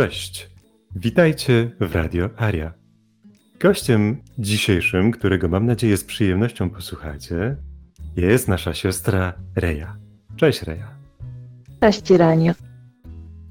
Cześć, 0.00 0.50
witajcie 0.96 1.70
w 1.80 1.94
Radio 1.94 2.30
Aria. 2.36 2.72
Gościem 3.58 4.22
dzisiejszym, 4.38 5.10
którego 5.10 5.48
mam 5.48 5.66
nadzieję 5.66 5.96
z 5.96 6.04
przyjemnością 6.04 6.70
posłuchacie, 6.70 7.56
jest 8.16 8.48
nasza 8.48 8.74
siostra 8.74 9.32
Reja. 9.56 9.96
Cześć 10.36 10.62
Reja. 10.62 10.98
Cześć 11.80 12.10
Ireniu. 12.10 12.52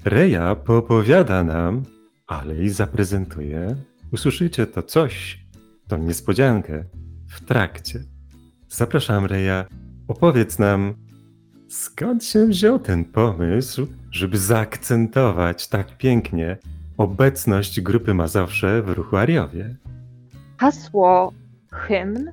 Reja 0.04 0.54
poopowiada 0.54 1.44
nam, 1.44 1.82
ale 2.26 2.64
i 2.64 2.68
zaprezentuje. 2.68 3.76
Usłyszycie 4.12 4.66
to 4.66 4.82
coś, 4.82 5.44
tą 5.88 5.98
niespodziankę 5.98 6.84
w 7.28 7.44
trakcie. 7.44 8.04
Zapraszam 8.68 9.26
Reja, 9.26 9.66
opowiedz 10.08 10.58
nam, 10.58 10.94
skąd 11.70 12.24
się 12.24 12.46
wziął 12.46 12.78
ten 12.78 13.04
pomysł, 13.04 13.86
żeby 14.10 14.38
zaakcentować 14.38 15.68
tak 15.68 15.96
pięknie 15.98 16.56
obecność 16.98 17.80
grupy 17.80 18.14
Mazowsze 18.14 18.82
w 18.82 18.88
ruchu 18.88 19.16
Ariowie. 19.16 19.76
Hasło 20.58 21.32
hymn 21.72 22.32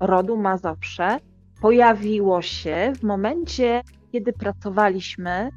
rodu 0.00 0.36
Mazowsze 0.36 1.18
pojawiło 1.60 2.42
się 2.42 2.92
w 2.96 3.02
momencie, 3.02 3.82
kiedy 4.12 4.32
pracowaliśmy 4.32 5.50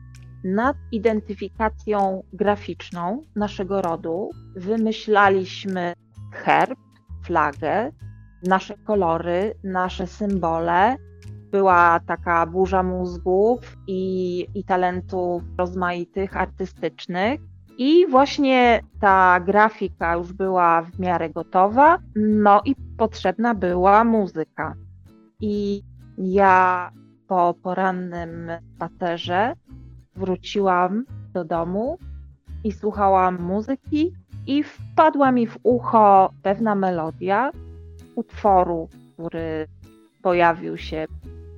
nad 0.44 0.78
identyfikacją 0.92 2.24
graficzną 2.34 3.24
naszego 3.36 3.82
rodu. 3.82 4.30
Wymyślaliśmy 4.56 5.94
herb, 6.32 6.80
flagę, 7.26 7.92
nasze 8.48 8.78
kolory, 8.78 9.54
nasze 9.64 10.08
symbole, 10.08 10.96
była 11.54 12.00
taka 12.08 12.46
burza 12.46 12.84
mózgów 12.84 13.78
i, 13.88 14.48
i 14.56 14.64
talentów 14.64 15.44
rozmaitych, 15.58 16.38
artystycznych. 16.38 17.42
I 17.78 18.08
właśnie 18.08 18.82
ta 19.00 19.40
grafika 19.40 20.16
już 20.16 20.34
była 20.34 20.82
w 20.82 21.00
miarę 21.00 21.30
gotowa, 21.30 21.98
no 22.16 22.62
i 22.66 22.76
potrzebna 22.98 23.56
była 23.56 24.04
muzyka. 24.04 24.74
I 25.40 25.82
ja 26.18 26.92
po 27.28 27.56
porannym 27.64 28.52
spacerze 28.76 29.54
wróciłam 30.16 31.06
do 31.34 31.46
domu 31.46 31.98
i 32.64 32.72
słuchałam 32.72 33.42
muzyki, 33.42 34.14
i 34.48 34.64
wpadła 34.64 35.32
mi 35.32 35.48
w 35.48 35.58
ucho 35.64 36.30
pewna 36.42 36.76
melodia 36.76 37.52
utworu, 38.16 38.90
który 39.14 39.68
pojawił 40.22 40.78
się 40.78 41.08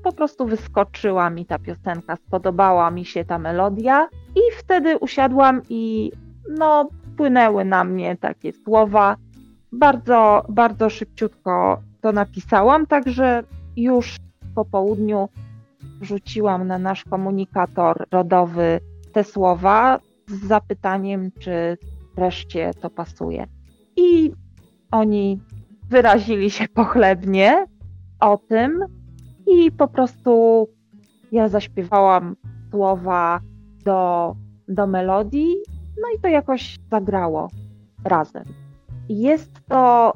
po 0.06 0.12
prostu 0.12 0.46
wyskoczyła 0.46 1.30
mi 1.30 1.46
ta 1.46 1.60
piosenka, 1.60 2.16
spodobała 2.16 2.92
mi 2.92 3.06
się 3.06 3.26
ta 3.26 3.40
melodia 3.40 4.08
i 4.36 4.42
wtedy 4.58 4.98
usiadłam 4.98 5.62
i 5.70 6.12
no 6.50 6.90
płynęły 7.18 7.66
na 7.66 7.84
mnie 7.84 8.18
takie 8.18 8.52
słowa. 8.52 9.16
Bardzo, 9.72 10.46
bardzo 10.50 10.90
szybciutko 10.90 11.82
to 12.02 12.12
napisałam, 12.12 12.86
także 12.86 13.44
już 13.78 14.16
po 14.56 14.66
południu 14.66 15.30
wrzuciłam 16.02 16.68
na 16.68 16.78
nasz 16.78 17.04
komunikator 17.04 18.06
rodowy 18.12 18.80
te 19.14 19.24
słowa 19.24 20.00
z 20.28 20.48
zapytaniem, 20.48 21.32
czy 21.40 21.78
wreszcie 22.16 22.72
to 22.82 22.90
pasuje. 22.90 23.48
I 23.96 24.32
oni 24.92 25.40
wyrazili 25.90 26.50
się 26.50 26.68
pochlebnie 26.68 27.66
o 28.20 28.38
tym, 28.38 28.80
i 29.48 29.72
po 29.72 29.88
prostu 29.88 30.68
ja 31.32 31.50
zaśpiewałam 31.50 32.36
słowa 32.72 33.40
do, 33.86 34.36
do 34.68 34.88
melodii, 34.88 35.56
no 36.02 36.08
i 36.18 36.22
to 36.22 36.28
jakoś 36.28 36.78
zagrało 36.92 37.50
razem. 38.04 38.44
Jest 39.10 39.52
to 39.68 40.14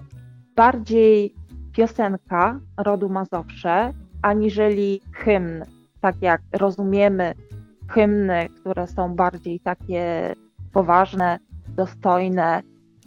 bardziej 0.55 1.33
piosenka 1.71 2.59
rodu 2.77 3.09
Mazowsze, 3.09 3.93
aniżeli 4.21 5.01
hymn, 5.11 5.63
tak 6.01 6.21
jak 6.21 6.41
rozumiemy 6.51 7.33
hymny, 7.89 8.47
które 8.61 8.87
są 8.87 9.15
bardziej 9.15 9.59
takie 9.59 10.35
poważne, 10.73 11.39
dostojne, 11.67 12.61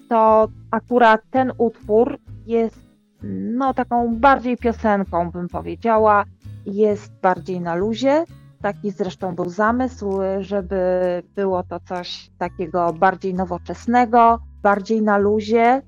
to 0.08 0.48
akurat 0.70 1.20
ten 1.30 1.52
utwór 1.58 2.18
jest 2.46 2.81
no 3.22 3.74
taką 3.74 4.16
bardziej 4.16 4.56
piosenką 4.56 5.30
bym 5.30 5.48
powiedziała, 5.48 6.24
jest 6.66 7.12
bardziej 7.22 7.60
na 7.60 7.74
luzie. 7.74 8.24
Taki 8.62 8.90
zresztą 8.90 9.34
był 9.34 9.48
zamysł, 9.50 10.18
żeby 10.40 10.76
było 11.34 11.62
to 11.62 11.80
coś 11.80 12.30
takiego 12.38 12.92
bardziej 12.92 13.34
nowoczesnego, 13.34 14.38
bardziej 14.62 15.02
na 15.02 15.18
luzie. 15.18 15.82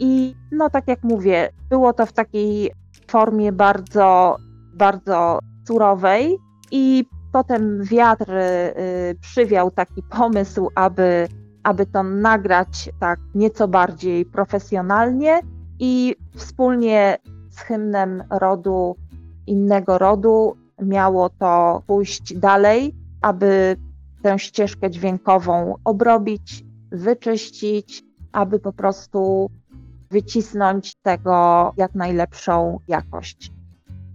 I 0.00 0.34
no 0.52 0.70
tak 0.70 0.88
jak 0.88 1.02
mówię, 1.02 1.50
było 1.68 1.92
to 1.92 2.06
w 2.06 2.12
takiej 2.12 2.72
formie 3.08 3.52
bardzo, 3.52 4.36
bardzo 4.74 5.38
surowej 5.68 6.38
i 6.70 7.04
potem 7.32 7.84
wiatr 7.84 8.30
y, 8.30 8.72
przywiał 9.20 9.70
taki 9.70 10.02
pomysł, 10.02 10.68
aby, 10.74 11.28
aby 11.62 11.86
to 11.86 12.02
nagrać 12.02 12.90
tak 13.00 13.20
nieco 13.34 13.68
bardziej 13.68 14.24
profesjonalnie 14.24 15.40
i 15.84 16.14
wspólnie 16.36 17.18
z 17.50 17.58
hymnem 17.58 18.24
rodu 18.30 18.96
innego 19.46 19.98
rodu 19.98 20.56
miało 20.82 21.30
to 21.30 21.82
pójść 21.86 22.38
dalej, 22.38 22.94
aby 23.22 23.76
tę 24.22 24.38
ścieżkę 24.38 24.90
dźwiękową 24.90 25.74
obrobić, 25.84 26.64
wyczyścić, 26.92 28.04
aby 28.32 28.58
po 28.58 28.72
prostu 28.72 29.50
wycisnąć 30.10 30.94
tego 30.94 31.72
jak 31.76 31.94
najlepszą 31.94 32.78
jakość. 32.88 33.52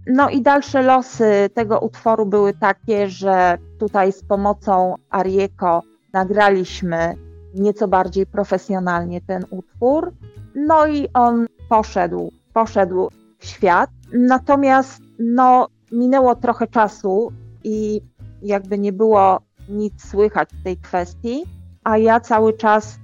No 0.06 0.30
i 0.30 0.42
dalsze 0.42 0.82
losy 0.82 1.50
tego 1.54 1.80
utworu 1.80 2.26
były 2.26 2.54
takie, 2.54 3.08
że 3.08 3.58
tutaj 3.78 4.12
z 4.12 4.24
pomocą 4.24 4.94
Arieko 5.10 5.82
nagraliśmy 6.12 7.14
nieco 7.54 7.88
bardziej 7.88 8.26
profesjonalnie 8.26 9.20
ten 9.20 9.44
utwór. 9.50 10.12
No 10.54 10.86
i 10.86 11.08
on 11.14 11.46
poszedł, 11.68 12.32
poszedł 12.52 13.08
w 13.38 13.46
świat. 13.46 13.90
Natomiast 14.12 15.02
no, 15.18 15.68
minęło 15.92 16.34
trochę 16.34 16.66
czasu 16.66 17.32
i 17.64 18.00
jakby 18.42 18.78
nie 18.78 18.92
było 18.92 19.40
nic 19.68 20.04
słychać 20.04 20.48
w 20.60 20.64
tej 20.64 20.76
kwestii, 20.76 21.44
a 21.84 21.98
ja 21.98 22.20
cały 22.20 22.52
czas, 22.52 22.98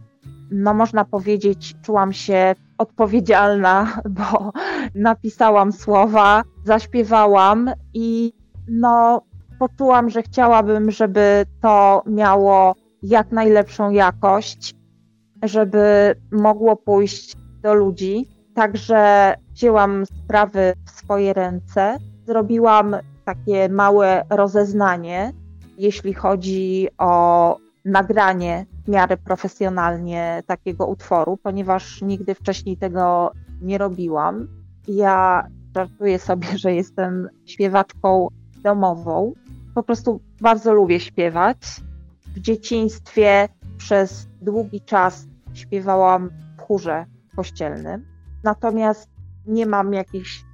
no 0.51 0.75
można 0.75 1.05
powiedzieć, 1.05 1.75
czułam 1.83 2.13
się 2.13 2.55
odpowiedzialna, 2.79 4.01
bo 4.19 4.53
napisałam 4.95 5.73
słowa, 5.73 6.43
zaśpiewałam 6.65 7.71
i 7.95 8.33
no 8.69 9.23
poczułam, 9.59 10.11
że 10.11 10.23
chciałabym, 10.23 10.91
żeby 10.91 11.45
to 11.61 12.03
miało 12.07 12.75
jak 13.03 13.33
najlepszą 13.33 13.91
jakość, 13.91 14.75
żeby 15.43 16.15
mogło 16.33 16.77
pójść 16.77 17.37
do 17.63 17.75
ludzi. 17.75 18.34
Także 18.55 19.35
wzięłam 19.53 20.07
sprawy 20.07 20.75
w 20.85 20.91
swoje 20.91 21.33
ręce, 21.33 21.97
zrobiłam 22.27 22.97
takie 23.25 23.69
małe 23.69 24.25
rozeznanie, 24.31 25.33
jeśli 25.79 26.15
chodzi 26.15 26.89
o 26.99 27.57
nagranie 27.85 28.67
w 28.85 28.89
miarę 28.89 29.17
profesjonalnie 29.17 30.43
takiego 30.47 30.87
utworu, 30.87 31.37
ponieważ 31.37 32.03
nigdy 32.03 32.35
wcześniej 32.35 32.77
tego 32.77 33.33
nie 33.63 33.79
robiłam. 33.79 34.49
Ja 34.89 35.47
żartuję 35.75 36.19
sobie, 36.19 36.49
że 36.59 36.75
jestem 36.75 37.29
śpiewaczką 37.47 38.29
domową. 38.63 39.33
Po 39.75 39.83
prostu 39.83 40.21
bardzo 40.41 40.75
lubię 40.75 41.01
śpiewać. 41.01 41.59
W 42.37 42.41
dzieciństwie 42.41 43.49
przez 43.79 44.29
długi 44.43 44.81
czas 44.81 45.27
śpiewałam 45.55 46.31
w 46.59 46.63
chórze 46.63 47.07
kościelnym 47.37 48.14
Natomiast 48.45 49.11
nie 49.47 49.67
mam 49.67 49.93
jakichś 49.93 50.45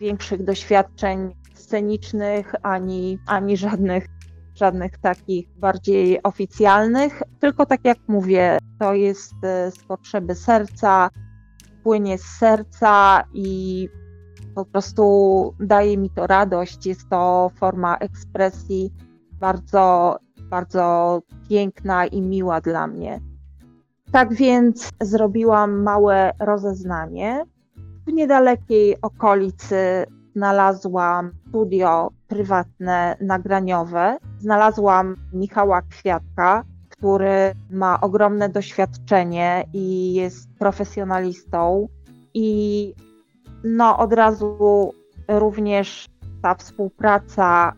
większych 0.00 0.44
doświadczeń 0.44 1.34
scenicznych 1.54 2.54
ani, 2.62 3.18
ani 3.26 3.56
żadnych 3.56 4.06
żadnych 4.54 4.98
takich 4.98 5.48
bardziej 5.58 6.22
oficjalnych, 6.22 7.22
tylko 7.38 7.66
tak 7.66 7.84
jak 7.84 7.98
mówię, 8.08 8.58
to 8.78 8.94
jest 8.94 9.34
e, 9.44 9.70
z 9.70 9.84
potrzeby 9.84 10.34
serca, 10.34 11.10
płynie 11.82 12.18
z 12.18 12.24
serca 12.24 13.24
i 13.34 13.88
po 14.54 14.64
prostu 14.64 15.54
daje 15.60 15.96
mi 15.98 16.10
to 16.10 16.26
radość. 16.26 16.86
Jest 16.86 17.08
to 17.10 17.50
forma 17.54 17.96
ekspresji 17.96 18.92
bardzo, 19.40 20.16
bardzo 20.50 21.22
piękna 21.48 22.06
i 22.06 22.22
miła 22.22 22.60
dla 22.60 22.86
mnie. 22.86 23.29
Tak 24.12 24.34
więc 24.34 24.90
zrobiłam 25.00 25.82
małe 25.82 26.32
rozeznanie. 26.40 27.44
W 28.06 28.12
niedalekiej 28.12 29.00
okolicy 29.02 30.06
znalazłam 30.36 31.30
studio 31.48 32.10
prywatne, 32.28 33.16
nagraniowe. 33.20 34.16
Znalazłam 34.38 35.16
Michała 35.32 35.82
Kwiatka, 35.82 36.64
który 36.88 37.52
ma 37.70 38.00
ogromne 38.00 38.48
doświadczenie 38.48 39.64
i 39.72 40.14
jest 40.14 40.48
profesjonalistą. 40.58 41.88
I 42.34 42.94
no, 43.64 43.98
od 43.98 44.12
razu 44.12 44.92
również 45.28 46.06
ta 46.42 46.54
współpraca 46.54 47.72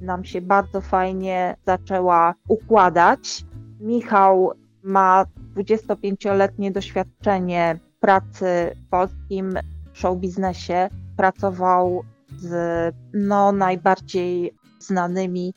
nam 0.00 0.24
się 0.24 0.40
bardzo 0.40 0.80
fajnie 0.80 1.56
zaczęła 1.66 2.34
układać. 2.48 3.44
Michał 3.80 4.52
ma 4.82 5.24
25-letnie 5.56 6.70
doświadczenie 6.70 7.78
pracy 8.00 8.76
w 8.86 8.88
polskim 8.90 9.58
showbiznesie. 9.92 10.88
Pracował 11.16 12.02
z 12.38 12.94
no, 13.14 13.52
najbardziej 13.52 14.54
znanymi 14.80 15.54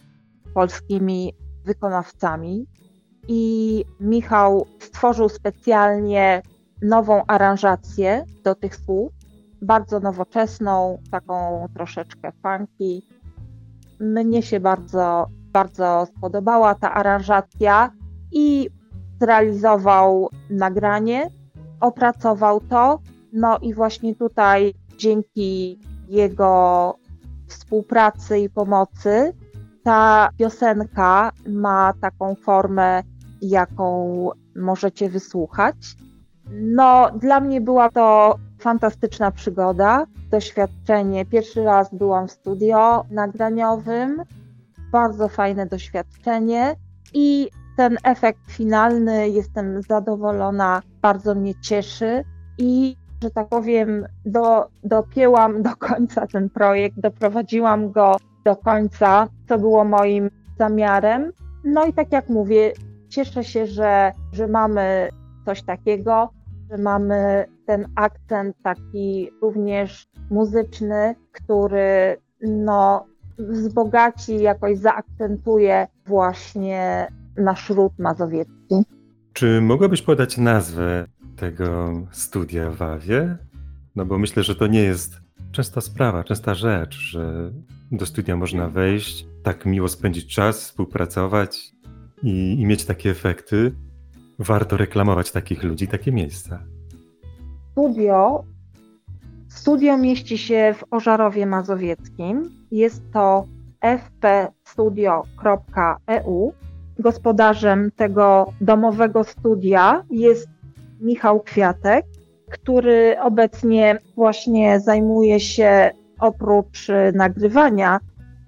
polskimi 0.54 1.34
wykonawcami. 1.66 2.66
I 3.28 3.86
Michał 4.00 4.66
stworzył 4.80 5.30
specjalnie 5.30 6.42
nową 6.82 7.26
aranżację 7.28 8.26
do 8.44 8.56
tych 8.56 8.76
słów, 8.76 9.12
bardzo 9.62 10.00
nowoczesną, 10.00 10.98
taką 11.12 11.68
troszeczkę 11.76 12.32
funky. 12.32 13.02
Mnie 14.00 14.42
się 14.44 14.60
bardzo, 14.60 15.28
bardzo 15.54 16.06
spodobała 16.18 16.76
ta 16.76 16.94
aranżacja 16.94 17.92
i 18.32 18.70
zrealizował 19.20 20.30
nagranie, 20.50 21.30
opracował 21.80 22.62
to. 22.62 23.00
No 23.34 23.58
i 23.58 23.74
właśnie 23.74 24.16
tutaj 24.16 24.74
dzięki 24.98 25.80
jego 26.08 26.96
współpracy 27.48 28.40
i 28.40 28.50
pomocy 28.50 29.34
ta 29.84 30.30
piosenka 30.38 31.32
ma 31.48 31.94
taką 32.02 32.36
formę, 32.36 33.04
jaką 33.42 34.30
możecie 34.56 35.10
wysłuchać. 35.10 35.76
No, 36.52 37.10
dla 37.20 37.40
mnie 37.40 37.62
była 37.62 37.90
to 37.90 38.36
fantastyczna 38.60 39.32
przygoda, 39.32 40.06
doświadczenie. 40.32 41.26
Pierwszy 41.26 41.64
raz 41.64 41.96
byłam 41.96 42.28
w 42.28 42.32
studio 42.32 43.06
nagraniowym, 43.12 44.24
bardzo 44.92 45.28
fajne 45.28 45.66
doświadczenie 45.66 46.76
i 47.14 47.50
ten 47.80 47.98
efekt 48.04 48.52
finalny, 48.52 49.30
jestem 49.30 49.82
zadowolona, 49.82 50.82
bardzo 51.02 51.36
mnie 51.36 51.56
cieszy 51.56 52.24
i, 52.58 52.96
że 53.24 53.32
tak 53.32 53.50
powiem, 53.50 54.06
do, 54.26 54.68
dopięłam 54.84 55.62
do 55.62 55.76
końca 55.76 56.28
ten 56.28 56.50
projekt, 56.50 57.00
doprowadziłam 57.00 57.92
go 57.92 58.16
do 58.46 58.56
końca, 58.56 59.28
co 59.50 59.60
było 59.60 59.86
moim 59.86 60.30
zamiarem. 60.58 61.32
No 61.64 61.86
i 61.86 61.94
tak 61.94 62.12
jak 62.12 62.30
mówię, 62.30 62.74
cieszę 63.10 63.44
się, 63.44 63.66
że, 63.66 64.12
że 64.34 64.48
mamy 64.48 65.10
coś 65.46 65.64
takiego, 65.64 66.30
że 66.72 66.78
mamy 66.78 67.46
ten 67.66 67.88
akcent 67.96 68.56
taki 68.64 69.30
również 69.42 70.08
muzyczny, 70.30 71.16
który 71.32 72.18
no, 72.42 73.06
wzbogaci, 73.38 74.42
jakoś 74.42 74.78
zaakcentuje 74.78 75.88
właśnie 76.06 77.08
nasz 77.40 77.70
ród 77.70 77.94
mazowiecki. 78.00 78.76
Czy 79.34 79.62
mogłabyś 79.62 80.02
podać 80.02 80.38
nazwę 80.38 81.06
tego 81.36 81.92
studia 82.12 82.70
w 82.70 82.76
Wawie? 82.76 83.38
No 83.96 84.06
bo 84.06 84.18
myślę, 84.18 84.44
że 84.44 84.56
to 84.56 84.68
nie 84.68 84.82
jest 84.82 85.22
częsta 85.52 85.82
sprawa, 85.82 86.24
częsta 86.24 86.54
rzecz, 86.54 86.96
że 86.96 87.52
do 87.92 88.06
studia 88.06 88.38
można 88.38 88.70
wejść, 88.70 89.28
tak 89.44 89.66
miło 89.66 89.88
spędzić 89.88 90.36
czas, 90.36 90.62
współpracować 90.62 91.72
i, 92.24 92.62
i 92.62 92.66
mieć 92.66 92.86
takie 92.86 93.10
efekty. 93.10 93.76
Warto 94.40 94.78
reklamować 94.78 95.32
takich 95.32 95.64
ludzi, 95.64 95.88
takie 95.88 96.12
miejsca. 96.12 96.64
Studio, 97.72 98.44
studio 99.48 99.98
mieści 99.98 100.38
się 100.38 100.76
w 100.78 100.84
Ożarowie 100.94 101.46
Mazowieckim. 101.46 102.50
Jest 102.72 103.12
to 103.14 103.46
fpstudio.eu 104.66 105.30
gospodarzem 107.00 107.92
tego 107.96 108.54
domowego 108.62 109.24
studia 109.24 110.04
jest 110.10 110.48
Michał 111.02 111.40
Kwiatek, 111.40 112.06
który 112.50 113.16
obecnie 113.22 113.98
właśnie 114.16 114.80
zajmuje 114.80 115.40
się 115.40 115.92
oprócz 116.20 116.88
nagrywania, 117.14 118.00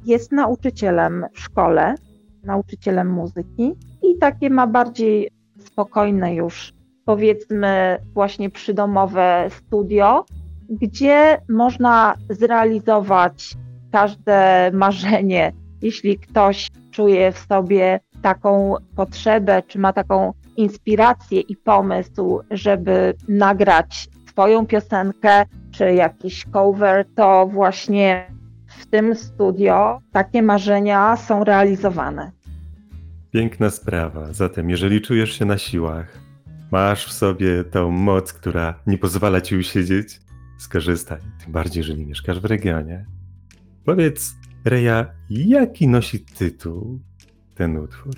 jest 0.05 0.31
nauczycielem 0.31 1.25
w 1.33 1.39
szkole, 1.39 1.95
nauczycielem 2.43 3.09
muzyki 3.09 3.73
i 4.03 4.17
takie 4.17 4.49
ma 4.49 4.67
bardziej 4.67 5.31
spokojne 5.59 6.35
już, 6.35 6.73
powiedzmy, 7.05 7.97
właśnie 8.13 8.49
przydomowe 8.49 9.47
studio, 9.49 10.25
gdzie 10.69 11.41
można 11.49 12.13
zrealizować 12.29 13.57
każde 13.91 14.71
marzenie, 14.73 15.53
jeśli 15.81 16.19
ktoś 16.19 16.67
czuje 16.91 17.31
w 17.31 17.37
sobie 17.37 17.99
taką 18.21 18.75
potrzebę, 18.95 19.63
czy 19.67 19.79
ma 19.79 19.93
taką 19.93 20.33
inspirację 20.57 21.39
i 21.39 21.55
pomysł, 21.55 22.41
żeby 22.51 23.13
nagrać 23.27 24.09
swoją 24.27 24.65
piosenkę, 24.65 25.45
czy 25.71 25.93
jakiś 25.93 26.45
cover, 26.45 27.05
to 27.15 27.47
właśnie 27.47 28.31
w 28.67 28.85
tym 28.85 29.15
studio 29.15 29.99
takie 30.11 30.41
marzenia 30.41 31.17
są 31.17 31.43
realizowane. 31.43 32.31
Piękna 33.31 33.69
sprawa. 33.69 34.33
Zatem, 34.33 34.69
jeżeli 34.69 35.01
czujesz 35.01 35.39
się 35.39 35.45
na 35.45 35.57
siłach, 35.57 36.19
masz 36.71 37.05
w 37.05 37.11
sobie 37.11 37.63
tą 37.63 37.91
moc, 37.91 38.33
która 38.33 38.79
nie 38.87 38.97
pozwala 38.97 39.41
ci 39.41 39.57
usiedzieć, 39.57 40.19
skorzystaj. 40.57 41.19
Tym 41.43 41.53
bardziej, 41.53 41.81
jeżeli 41.81 42.05
mieszkasz 42.05 42.39
w 42.39 42.45
regionie. 42.45 43.05
Powiedz, 43.85 44.35
Reja, 44.65 45.05
jaki 45.29 45.87
nosi 45.87 46.19
tytuł 46.19 46.99
ten 47.61 47.77
utwór? 47.77 48.13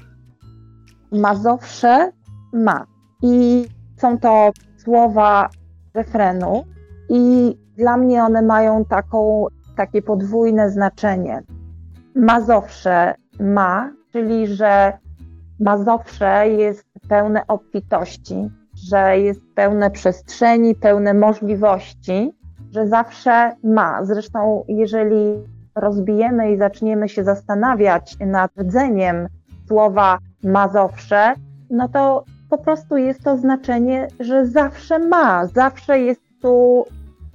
Mazowsze 1.12 2.12
ma. 2.54 2.86
I 3.22 3.66
są 3.98 4.20
to 4.20 4.52
słowa 4.78 5.50
refrenu, 5.94 6.64
i 7.10 7.56
dla 7.78 7.98
mnie 7.98 8.24
one 8.24 8.42
mają 8.42 8.86
taką, 8.86 9.46
takie 9.78 10.02
podwójne 10.02 10.70
znaczenie. 10.70 11.44
Mazowsze 12.16 13.16
ma, 13.40 13.92
czyli 14.12 14.48
że 14.48 14.98
Mazowsze 15.60 16.50
jest 16.50 16.86
pełne 17.10 17.48
obfitości, 17.48 18.50
że 18.90 19.20
jest 19.20 19.42
pełne 19.56 19.92
przestrzeni, 19.92 20.76
pełne 20.76 21.14
możliwości, 21.14 22.32
że 22.72 22.88
zawsze 22.88 23.52
ma. 23.64 24.06
Zresztą, 24.06 24.64
jeżeli 24.68 25.53
rozbijemy 25.76 26.52
i 26.52 26.58
zaczniemy 26.58 27.10
się 27.10 27.24
zastanawiać 27.24 28.18
nad 28.20 28.52
rdzeniem 28.58 29.28
słowa 29.68 30.18
Mazowsze, 30.44 31.34
no 31.70 31.90
to 31.90 32.24
po 32.50 32.58
prostu 32.58 32.98
jest 32.98 33.24
to 33.24 33.38
znaczenie, 33.38 34.08
że 34.20 34.46
zawsze 34.46 35.00
ma, 35.00 35.48
zawsze 35.48 36.00
jest 36.00 36.22
tu 36.42 36.86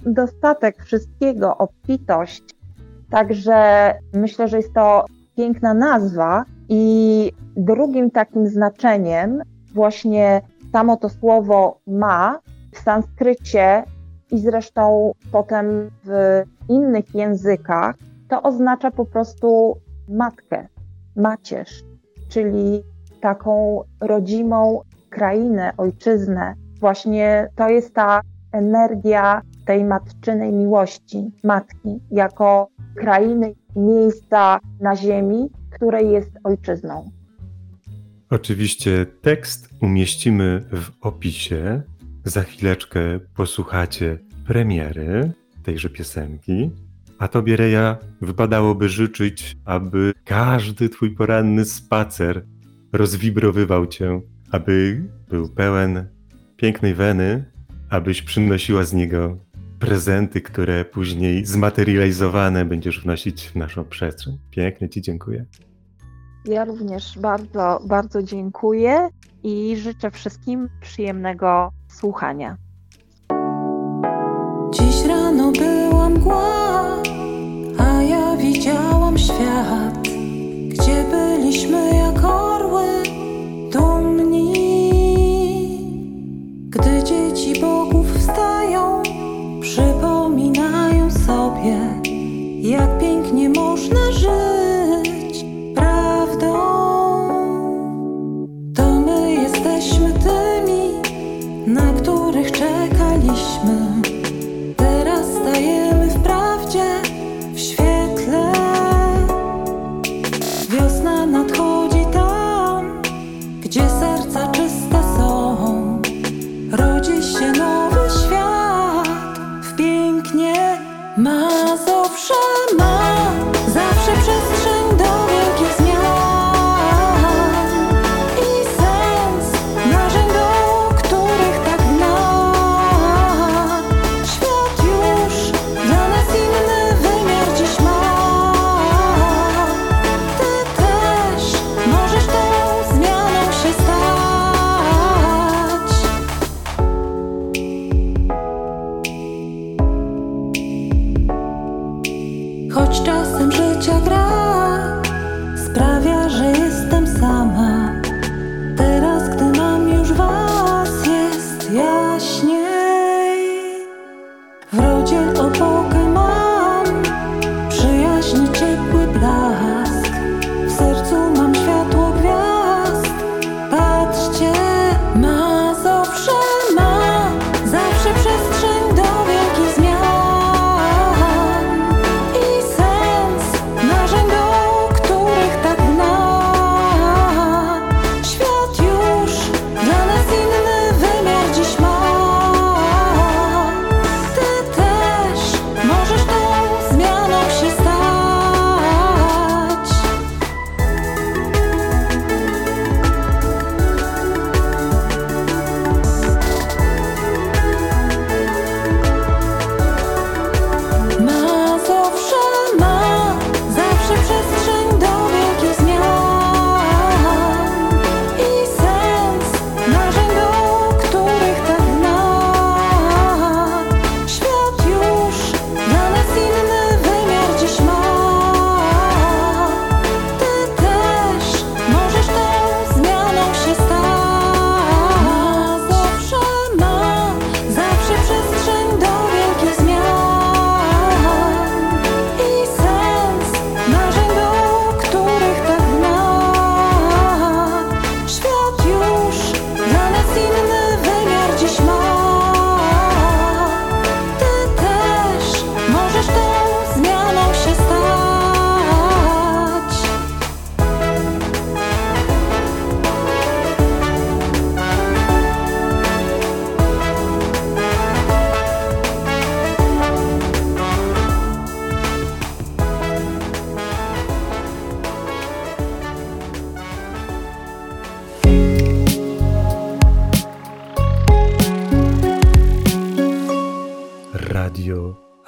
dostatek 0.05 0.83
wszystkiego, 0.83 1.57
obfitość. 1.57 2.43
Także 3.09 3.93
myślę, 4.13 4.47
że 4.47 4.57
jest 4.57 4.73
to 4.73 5.05
piękna 5.37 5.73
nazwa 5.73 6.45
i 6.69 7.31
drugim 7.57 8.11
takim 8.11 8.47
znaczeniem 8.47 9.41
właśnie 9.73 10.41
samo 10.71 10.97
to 10.97 11.09
słowo 11.09 11.79
ma 11.87 12.39
w 12.73 12.79
sanskrycie 12.79 13.83
i 14.31 14.39
zresztą 14.39 15.11
potem 15.31 15.89
w 16.03 16.43
innych 16.69 17.15
językach 17.15 17.95
to 18.29 18.43
oznacza 18.43 18.91
po 18.91 19.05
prostu 19.05 19.79
matkę, 20.09 20.67
macierz, 21.15 21.83
czyli 22.29 22.81
taką 23.21 23.83
rodzimą 24.01 24.81
krainę, 25.09 25.71
ojczyznę. 25.77 26.53
Właśnie 26.79 27.47
to 27.55 27.69
jest 27.69 27.93
ta 27.93 28.21
energia 28.51 29.41
tej 29.65 29.83
matczynej 29.83 30.51
miłości 30.51 31.31
matki 31.43 31.99
jako 32.11 32.67
krainy, 32.95 33.53
miejsca 33.75 34.59
na 34.81 34.95
ziemi, 34.95 35.49
które 35.71 36.03
jest 36.03 36.31
ojczyzną. 36.43 37.11
Oczywiście 38.29 39.05
tekst 39.21 39.69
umieścimy 39.81 40.63
w 40.71 40.89
opisie. 41.01 41.81
Za 42.23 42.43
chwileczkę 42.43 42.99
posłuchacie 43.35 44.17
premiery 44.47 45.31
tejże 45.63 45.89
piosenki. 45.89 46.71
A 47.19 47.27
tobie, 47.27 47.55
Reja, 47.55 47.97
wypadałoby 48.21 48.89
życzyć, 48.89 49.57
aby 49.65 50.13
każdy 50.25 50.89
twój 50.89 51.11
poranny 51.11 51.65
spacer 51.65 52.45
rozwibrowywał 52.93 53.87
cię, 53.87 54.21
aby 54.51 55.03
był 55.29 55.49
pełen 55.49 56.07
pięknej 56.57 56.93
weny, 56.93 57.45
abyś 57.89 58.21
przynosiła 58.21 58.83
z 58.83 58.93
niego 58.93 59.37
prezenty, 59.79 60.41
które 60.41 60.85
później 60.85 61.45
zmaterializowane 61.45 62.65
będziesz 62.65 63.03
wnosić 63.03 63.47
w 63.47 63.55
naszą 63.55 63.85
przestrzeń. 63.85 64.37
Pięknie 64.51 64.89
Ci 64.89 65.01
dziękuję. 65.01 65.45
Ja 66.45 66.65
również 66.65 67.19
bardzo, 67.19 67.79
bardzo 67.87 68.23
dziękuję 68.23 69.09
i 69.43 69.77
życzę 69.77 70.11
wszystkim 70.11 70.69
przyjemnego 70.81 71.71
słuchania. 71.87 72.57
Dziś 74.73 75.05
rano 75.07 75.51
byłam 75.51 76.19
głodna. 76.19 76.78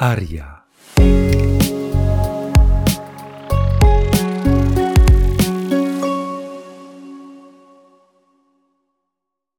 Aria. 0.02 0.61